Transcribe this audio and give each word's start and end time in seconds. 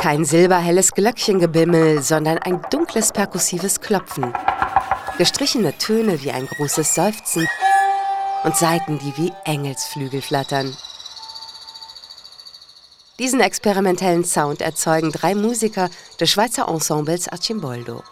Kein 0.00 0.24
silberhelles 0.24 0.92
Glöckchengebimmel, 0.92 2.02
sondern 2.02 2.38
ein 2.38 2.62
dunkles 2.70 3.12
perkussives 3.12 3.82
Klopfen. 3.82 4.32
Gestrichene 5.18 5.76
Töne 5.76 6.22
wie 6.22 6.30
ein 6.30 6.46
großes 6.46 6.94
Seufzen 6.94 7.46
und 8.42 8.56
Saiten, 8.56 8.98
die 8.98 9.14
wie 9.18 9.32
Engelsflügel 9.44 10.22
flattern. 10.22 10.74
Diesen 13.18 13.40
experimentellen 13.40 14.24
Sound 14.24 14.62
erzeugen 14.62 15.12
drei 15.12 15.34
Musiker 15.34 15.90
des 16.18 16.30
Schweizer 16.30 16.66
Ensembles 16.68 17.28
Archimboldo. 17.28 18.02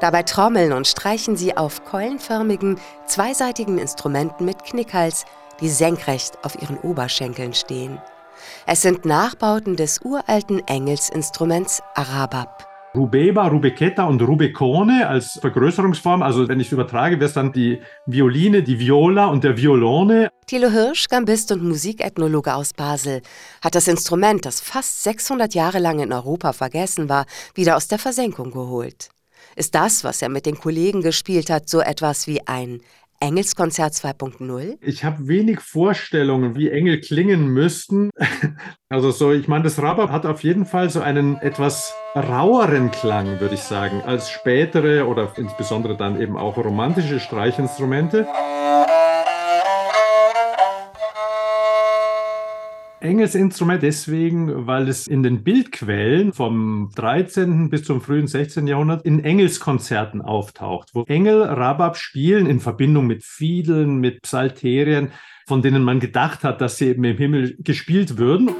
Dabei 0.00 0.24
trommeln 0.24 0.74
und 0.74 0.86
streichen 0.86 1.38
sie 1.38 1.56
auf 1.56 1.86
keulenförmigen, 1.86 2.78
zweiseitigen 3.06 3.78
Instrumenten 3.78 4.44
mit 4.44 4.62
Knickhals, 4.64 5.24
die 5.62 5.70
senkrecht 5.70 6.36
auf 6.44 6.60
ihren 6.60 6.76
Oberschenkeln 6.76 7.54
stehen. 7.54 7.98
Es 8.66 8.82
sind 8.82 9.04
Nachbauten 9.04 9.76
des 9.76 10.00
uralten 10.02 10.60
Engelsinstruments 10.66 11.82
Arabab. 11.94 12.66
Rubeba, 12.94 13.46
Rubecetta 13.46 14.04
und 14.04 14.20
Rubecone 14.20 15.06
als 15.06 15.38
Vergrößerungsform. 15.40 16.22
Also 16.22 16.48
wenn 16.48 16.58
ich 16.58 16.66
es 16.66 16.72
übertrage, 16.72 17.16
wäre 17.16 17.26
es 17.26 17.34
dann 17.34 17.52
die 17.52 17.80
Violine, 18.06 18.64
die 18.64 18.80
Viola 18.80 19.26
und 19.26 19.44
der 19.44 19.56
Violone. 19.56 20.28
Thilo 20.46 20.70
Hirsch, 20.70 21.08
Gambist 21.08 21.52
und 21.52 21.62
Musikethnologe 21.62 22.52
aus 22.52 22.72
Basel, 22.74 23.22
hat 23.62 23.76
das 23.76 23.86
Instrument, 23.86 24.44
das 24.44 24.60
fast 24.60 25.04
600 25.04 25.54
Jahre 25.54 25.78
lang 25.78 26.00
in 26.00 26.12
Europa 26.12 26.52
vergessen 26.52 27.08
war, 27.08 27.26
wieder 27.54 27.76
aus 27.76 27.86
der 27.86 28.00
Versenkung 28.00 28.50
geholt. 28.50 29.10
Ist 29.54 29.76
das, 29.76 30.02
was 30.02 30.20
er 30.20 30.28
mit 30.28 30.46
den 30.46 30.58
Kollegen 30.58 31.00
gespielt 31.00 31.48
hat, 31.48 31.68
so 31.68 31.80
etwas 31.80 32.26
wie 32.26 32.46
ein 32.48 32.80
Engelskonzert 33.22 33.92
2.0? 33.92 34.78
Ich 34.80 35.04
habe 35.04 35.28
wenig 35.28 35.60
Vorstellungen, 35.60 36.56
wie 36.56 36.70
Engel 36.70 37.00
klingen 37.00 37.48
müssten. 37.48 38.10
Also 38.92 39.12
so, 39.12 39.30
ich 39.30 39.46
meine, 39.46 39.62
das 39.62 39.80
Rabab 39.80 40.10
hat 40.10 40.26
auf 40.26 40.42
jeden 40.42 40.66
Fall 40.66 40.90
so 40.90 41.00
einen 41.00 41.36
etwas 41.36 41.94
raueren 42.16 42.90
Klang, 42.90 43.38
würde 43.38 43.54
ich 43.54 43.60
sagen, 43.60 44.02
als 44.02 44.28
spätere 44.30 45.06
oder 45.06 45.32
insbesondere 45.36 45.96
dann 45.96 46.20
eben 46.20 46.36
auch 46.36 46.56
romantische 46.56 47.20
Streichinstrumente. 47.20 48.26
Engelsinstrument 53.00 53.82
deswegen, 53.82 54.66
weil 54.66 54.86
es 54.88 55.06
in 55.06 55.22
den 55.22 55.42
Bildquellen 55.42 56.34
vom 56.34 56.90
13. 56.96 57.70
bis 57.70 57.84
zum 57.84 58.02
frühen 58.02 58.26
16. 58.26 58.66
Jahrhundert 58.66 59.06
in 59.06 59.24
Engelskonzerten 59.24 60.20
auftaucht, 60.20 60.90
wo 60.92 61.04
Engel 61.04 61.42
Rabab 61.42 61.96
spielen 61.96 62.44
in 62.44 62.60
Verbindung 62.60 63.06
mit 63.06 63.24
Fiedeln, 63.24 64.00
mit 64.00 64.20
Psalterien, 64.22 65.12
von 65.46 65.62
denen 65.62 65.82
man 65.82 65.98
gedacht 65.98 66.44
hat, 66.44 66.60
dass 66.60 66.76
sie 66.76 66.88
eben 66.88 67.04
im 67.04 67.16
Himmel 67.16 67.56
gespielt 67.60 68.18
würden. 68.18 68.50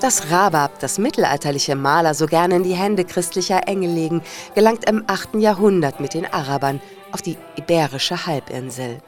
Das 0.00 0.30
Rabab, 0.30 0.80
das 0.80 0.98
mittelalterliche 0.98 1.76
Maler 1.76 2.14
so 2.14 2.26
gerne 2.26 2.56
in 2.56 2.62
die 2.64 2.74
Hände 2.74 3.04
christlicher 3.04 3.68
Engel 3.68 3.92
legen, 3.92 4.22
gelangt 4.54 4.88
im 4.88 5.04
8. 5.06 5.34
Jahrhundert 5.34 6.00
mit 6.00 6.14
den 6.14 6.24
Arabern 6.24 6.80
auf 7.12 7.22
die 7.22 7.36
Iberische 7.56 8.26
Halbinsel. 8.26 8.98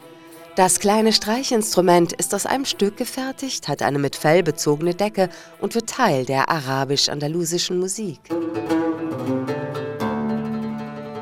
Das 0.56 0.78
kleine 0.78 1.12
Streichinstrument 1.12 2.12
ist 2.12 2.32
aus 2.32 2.46
einem 2.46 2.64
Stück 2.64 2.96
gefertigt, 2.96 3.66
hat 3.66 3.82
eine 3.82 3.98
mit 3.98 4.14
Fell 4.14 4.44
bezogene 4.44 4.94
Decke 4.94 5.28
und 5.60 5.74
wird 5.74 5.88
Teil 5.88 6.24
der 6.24 6.48
arabisch-andalusischen 6.48 7.80
Musik. 7.80 8.20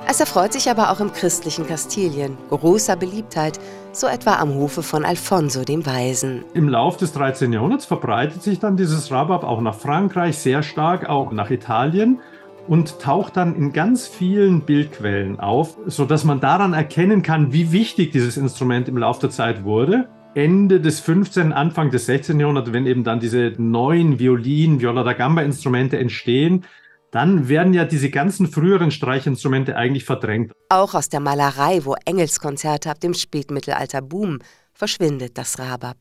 Es 0.07 0.21
erfreut 0.21 0.53
sich 0.53 0.69
aber 0.69 0.91
auch 0.91 1.01
im 1.01 1.11
christlichen 1.11 1.67
Kastilien 1.67 2.37
großer 2.51 2.97
Beliebtheit, 2.97 3.59
so 3.93 4.07
etwa 4.07 4.35
am 4.35 4.55
Hofe 4.55 4.83
von 4.83 5.07
Alfonso 5.07 5.65
dem 5.65 5.87
Weisen. 5.87 6.45
Im 6.53 6.69
Lauf 6.69 6.99
des 6.99 7.15
13. 7.15 7.51
Jahrhunderts 7.51 7.87
verbreitet 7.87 8.43
sich 8.43 8.59
dann 8.59 8.77
dieses 8.77 9.11
Rabab 9.11 9.43
auch 9.43 9.63
nach 9.63 9.75
Frankreich 9.75 10.37
sehr 10.37 10.63
stark, 10.63 11.09
auch 11.09 11.33
nach 11.33 11.51
Italien 11.51 12.21
und 12.69 13.01
taucht 13.01 13.37
dann 13.37 13.55
in 13.57 13.73
ganz 13.73 14.07
vielen 14.07 14.63
Bildquellen 14.63 15.41
auf, 15.41 15.77
sodass 15.87 16.25
man 16.25 16.41
daran 16.41 16.73
erkennen 16.73 17.23
kann, 17.23 17.53
wie 17.53 17.73
wichtig 17.73 18.13
dieses 18.13 18.37
Instrument 18.37 18.89
im 18.89 18.97
Laufe 18.97 19.21
der 19.21 19.31
Zeit 19.31 19.65
wurde. 19.65 20.09
Ende 20.35 20.81
des 20.81 21.01
15., 21.01 21.53
Anfang 21.53 21.91
des 21.91 22.07
16. 22.07 22.41
Jahrhunderts, 22.41 22.73
wenn 22.73 22.87
eben 22.87 23.05
dann 23.05 23.21
diese 23.21 23.53
neuen 23.59 24.19
Violin, 24.19 24.81
Viola 24.81 25.03
da 25.03 25.13
Gamba 25.13 25.43
Instrumente 25.43 25.99
entstehen, 25.99 26.65
dann 27.11 27.49
werden 27.49 27.75
ja 27.75 27.85
diese 27.85 28.09
ganzen 28.09 28.47
früheren 28.47 28.91
Streichinstrumente 28.91 29.77
eigentlich 29.77 30.05
verdrängt. 30.05 30.53
Auch 30.71 30.95
aus 30.95 31.11
der 31.11 31.21
Malerei, 31.21 31.85
wo 31.85 31.95
Engelskonzerte 32.07 32.91
ab 32.91 33.01
dem 33.01 33.13
Spätmittelalter 33.13 34.01
boomen, 34.01 34.43
verschwindet 34.73 35.37
das 35.37 35.59
Rabab. 35.59 35.99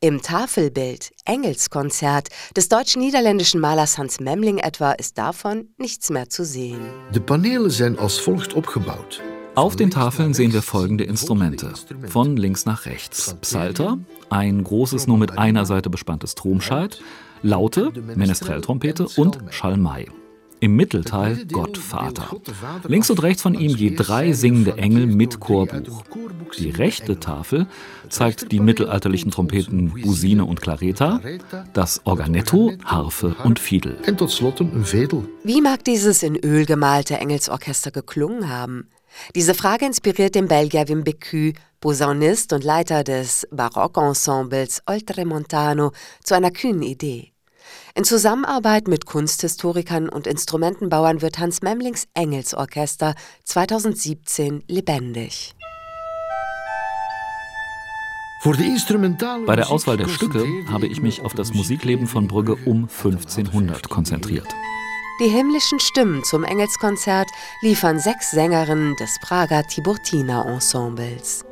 Im 0.00 0.22
Tafelbild 0.22 1.12
Engelskonzert 1.24 2.28
des 2.56 2.68
deutsch-niederländischen 2.68 3.60
Malers 3.60 3.98
Hans 3.98 4.20
Memling 4.20 4.58
etwa 4.58 4.92
ist 4.92 5.18
davon 5.18 5.68
nichts 5.78 6.10
mehr 6.10 6.28
zu 6.28 6.44
sehen. 6.44 6.80
Die 7.14 7.20
Paneele 7.20 7.70
sind 7.70 7.98
als 7.98 8.18
folgt 8.18 8.54
aufgebaut. 8.54 9.22
Auf 9.54 9.76
den 9.76 9.90
Tafeln 9.90 10.32
sehen 10.32 10.52
wir 10.54 10.62
folgende 10.62 11.04
Instrumente. 11.04 11.74
Von 12.08 12.38
links 12.38 12.64
nach 12.64 12.86
rechts. 12.86 13.36
Psalter, 13.42 13.98
ein 14.30 14.64
großes, 14.64 15.06
nur 15.06 15.18
mit 15.18 15.36
einer 15.38 15.66
Seite 15.66 15.90
bespanntes 15.90 16.34
Tromscheit, 16.34 17.02
Laute, 17.42 17.92
Menestrelltrompete 17.92 19.08
und 19.16 19.38
Schalmei. 19.50 20.06
Im 20.62 20.76
Mittelteil 20.76 21.44
Gott 21.50 21.76
Vater. 21.76 22.30
Links 22.86 23.10
und 23.10 23.20
rechts 23.20 23.42
von 23.42 23.54
ihm 23.54 23.74
je 23.74 23.96
drei 23.96 24.32
singende 24.32 24.78
Engel 24.78 25.08
mit 25.08 25.40
Chorbuch. 25.40 26.04
Die 26.56 26.70
rechte 26.70 27.18
Tafel 27.18 27.66
zeigt 28.08 28.52
die 28.52 28.60
mittelalterlichen 28.60 29.32
Trompeten 29.32 29.90
Busine 29.90 30.44
und 30.44 30.62
Clareta, 30.62 31.20
das 31.72 32.02
Organetto, 32.04 32.74
Harfe 32.84 33.34
und 33.42 33.58
Fiedel. 33.58 33.98
Wie 35.42 35.60
mag 35.60 35.82
dieses 35.82 36.22
in 36.22 36.36
Öl 36.36 36.64
gemalte 36.64 37.16
Engelsorchester 37.16 37.90
geklungen 37.90 38.48
haben? 38.48 38.88
Diese 39.34 39.54
Frage 39.54 39.86
inspiriert 39.86 40.36
den 40.36 40.46
Belgier 40.46 40.86
Wim 40.86 41.02
Becu, 41.02 41.54
Posaunist 41.80 42.52
und 42.52 42.62
Leiter 42.62 43.02
des 43.02 43.48
Barockensembles 43.50 44.84
Oltremontano, 44.86 45.90
zu 46.22 46.36
einer 46.36 46.52
kühnen 46.52 46.82
Idee. 46.82 47.31
In 47.94 48.04
Zusammenarbeit 48.04 48.88
mit 48.88 49.06
Kunsthistorikern 49.06 50.08
und 50.08 50.26
Instrumentenbauern 50.26 51.22
wird 51.22 51.38
Hans 51.38 51.62
Memlings 51.62 52.08
Engelsorchester 52.14 53.14
2017 53.44 54.64
lebendig. 54.66 55.54
Bei 59.46 59.56
der 59.56 59.70
Auswahl 59.70 59.96
der 59.96 60.08
Stücke 60.08 60.44
habe 60.68 60.88
ich 60.88 61.00
mich 61.00 61.20
auf 61.20 61.34
das 61.34 61.54
Musikleben 61.54 62.08
von 62.08 62.26
Brügge 62.26 62.56
um 62.66 62.88
1500 62.88 63.88
konzentriert. 63.88 64.48
Die 65.20 65.28
himmlischen 65.28 65.78
Stimmen 65.78 66.24
zum 66.24 66.42
Engelskonzert 66.42 67.28
liefern 67.60 68.00
sechs 68.00 68.32
Sängerinnen 68.32 68.96
des 68.96 69.20
Prager 69.20 69.62
Tiburtina 69.68 70.42
Ensembles. 70.52 71.44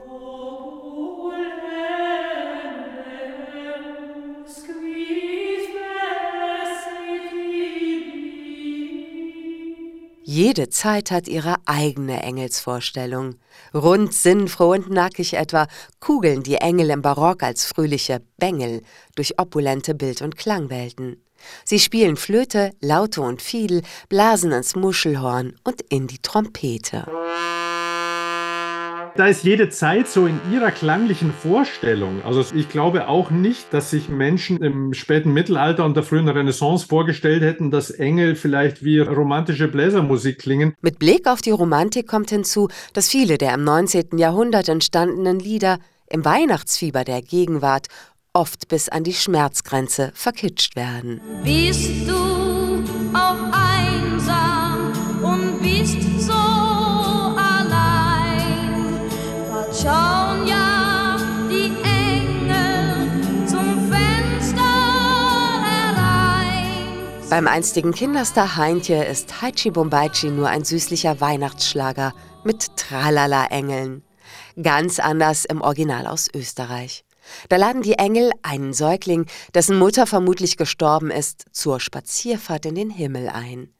Jede 10.33 10.69
Zeit 10.69 11.11
hat 11.11 11.27
ihre 11.27 11.57
eigene 11.67 12.23
Engelsvorstellung. 12.23 13.35
Rund, 13.75 14.15
sinnfroh 14.15 14.75
und 14.75 14.89
nackig 14.89 15.35
etwa 15.35 15.67
kugeln 15.99 16.45
die 16.45 16.55
Engel 16.55 16.91
im 16.91 17.03
Barock 17.03 17.43
als 17.43 17.65
fröhliche 17.65 18.23
Bengel 18.37 18.83
durch 19.17 19.41
opulente 19.41 19.93
Bild- 19.93 20.23
und 20.23 20.37
Klangwelten. 20.37 21.21
Sie 21.65 21.81
spielen 21.81 22.17
Flöte, 22.17 22.71
Laute 22.81 23.23
und 23.23 23.43
Fiedel, 23.43 23.83
blasen 24.09 24.53
ins 24.53 24.77
Muschelhorn 24.77 25.57
und 25.65 25.81
in 25.89 26.07
die 26.07 26.19
Trompete. 26.19 27.09
Da 29.17 29.27
ist 29.27 29.45
jede 29.45 29.69
Zeit 29.69 30.09
so 30.09 30.27
in 30.27 30.41
ihrer 30.53 30.71
klanglichen 30.71 31.33
Vorstellung. 31.33 32.23
Also 32.25 32.45
ich 32.55 32.69
glaube 32.69 33.09
auch 33.09 33.31
nicht, 33.31 33.73
dass 33.73 33.91
sich 33.91 34.09
Menschen 34.09 34.59
im 34.63 34.95
späten 34.95 35.33
Mittelalter 35.33 35.85
und 35.85 35.97
der 35.97 36.03
frühen 36.03 36.29
Renaissance 36.29 36.87
vorgestellt 36.87 37.43
hätten, 37.43 37.71
dass 37.71 37.91
Engel 37.91 38.35
vielleicht 38.37 38.85
wie 38.85 39.01
romantische 39.01 39.69
Bläsermusik 39.69 40.39
klingen. 40.39 40.75
Mit 40.81 40.99
Blick 40.99 41.27
auf 41.27 41.43
die 41.43 41.51
Romantik 41.51 42.07
kommt 42.07 42.31
hinzu, 42.31 42.69
dass 42.93 43.09
viele 43.09 43.39
der 43.39 43.55
im 43.55 43.65
19. 43.65 44.19
Jahrhundert 44.19 44.69
entstandenen 44.69 45.39
Lieder 45.39 45.79
im 46.09 46.25
Weihnachtsfieber 46.25 47.05
der 47.05 47.23
Gegenwart 47.23 47.87
oft 48.33 48.69
bis 48.69 48.89
an 48.89 49.05
die 49.05 49.15
Schmerzgrenze 49.15 50.13
verkitscht 50.15 50.77
werden. 50.77 51.21
Bist 51.45 52.09
du 52.09 52.15
auch 53.17 53.60
schauen 59.83 60.47
ja 60.47 61.17
die 61.49 61.73
Engel 61.83 63.47
zum 63.47 63.91
Fenster 63.91 64.61
herein. 65.65 67.29
Beim 67.31 67.47
einstigen 67.49 67.93
Kinderstar 67.93 68.57
Heintje 68.57 69.05
ist 69.05 69.41
Haichi 69.41 69.71
Bombaichi 69.71 70.31
nur 70.31 70.49
ein 70.49 70.65
süßlicher 70.65 71.21
Weihnachtsschlager 71.21 72.13
mit 72.45 72.77
Tralala-Engeln. 72.77 74.03
Ganz 74.63 74.99
anders 74.99 75.47
im 75.47 75.63
Original 75.63 76.07
aus 76.07 76.29
Österreich. 76.35 77.05
Da 77.49 77.57
laden 77.57 77.83
die 77.83 77.95
Engel 77.95 78.33
einen 78.43 78.73
Säugling, 78.73 79.27
dessen 79.55 79.79
Mutter 79.79 80.07
vermutlich 80.07 80.57
gestorben 80.57 81.11
ist, 81.11 81.45
zur 81.53 81.81
Spazierfahrt 81.81 82.67
in 82.67 82.75
den 82.75 82.91
Himmel 82.91 83.29
ein. 83.29 83.73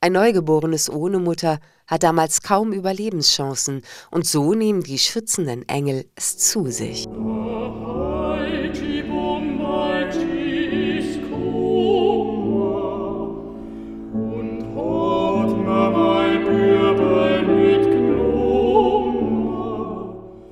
Ein 0.00 0.12
Neugeborenes 0.12 0.90
ohne 0.90 1.18
Mutter 1.18 1.58
hat 1.86 2.02
damals 2.02 2.42
kaum 2.42 2.72
Überlebenschancen, 2.72 3.82
und 4.10 4.26
so 4.26 4.52
nehmen 4.52 4.82
die 4.82 4.98
schützenden 4.98 5.66
Engel 5.68 6.04
es 6.14 6.36
zu 6.36 6.70
sich. 6.70 7.06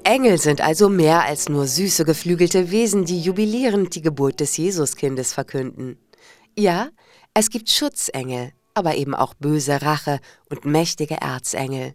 Engel 0.05 0.39
sind 0.39 0.61
also 0.63 0.89
mehr 0.89 1.25
als 1.25 1.49
nur 1.51 1.67
süße 1.67 2.05
geflügelte 2.07 2.71
Wesen, 2.71 3.05
die 3.05 3.21
jubilierend 3.21 3.95
die 3.95 4.01
Geburt 4.01 4.41
des 4.41 4.57
Jesuskindes 4.57 5.35
verkünden. 5.35 5.99
Ja, 6.57 6.89
es 7.35 7.51
gibt 7.51 7.69
Schutzengel, 7.69 8.53
aber 8.75 8.97
eben 8.97 9.15
auch 9.15 9.35
böse 9.35 9.83
Rache 9.83 10.21
und 10.51 10.65
mächtige 10.65 11.21
Erzengel. 11.21 11.95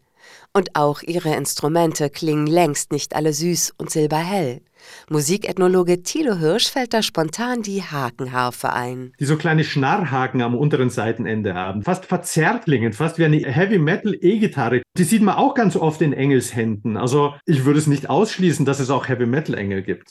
Und 0.54 0.76
auch 0.76 1.02
ihre 1.02 1.36
Instrumente 1.36 2.10
klingen 2.10 2.48
längst 2.48 2.92
nicht 2.92 3.16
alle 3.16 3.34
süß 3.34 3.74
und 3.78 3.90
silberhell. 3.90 4.62
Musikethnologe 5.10 6.04
Thilo 6.04 6.36
Hirsch 6.36 6.70
fällt 6.70 6.94
da 6.94 7.02
spontan 7.02 7.62
die 7.62 7.84
Hakenharfe 7.84 8.72
ein. 8.72 9.12
Die 9.20 9.26
so 9.26 9.36
kleine 9.36 9.64
Schnarrhaken 9.64 10.42
am 10.42 10.56
unteren 10.56 10.90
Seitenende 10.90 11.54
haben, 11.54 11.84
fast 11.84 12.06
verzerrt 12.06 12.64
klingen, 12.64 12.94
fast 12.94 13.18
wie 13.20 13.26
eine 13.26 13.40
Heavy 13.40 13.78
Metal 13.78 14.16
E-Gitarre. 14.20 14.82
Die 14.98 15.04
sieht 15.04 15.22
man 15.22 15.36
auch 15.36 15.54
ganz 15.54 15.76
oft 15.76 16.02
in 16.02 16.14
Engelshänden. 16.14 16.98
Also 16.98 17.34
ich 17.46 17.66
würde 17.66 17.80
es 17.80 17.88
nicht 17.88 18.10
ausschließen, 18.10 18.66
dass 18.66 18.80
es 18.80 18.90
auch 18.90 19.08
Heavy 19.08 19.26
Metal 19.26 19.56
Engel 19.56 19.84
gibt. 19.84 20.08